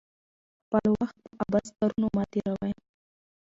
خپل 0.63 0.85
وخت 0.99 1.15
په 1.23 1.29
عبث 1.41 1.67
کارونو 1.77 2.07
مه 2.15 2.23
تیروئ. 2.31 2.73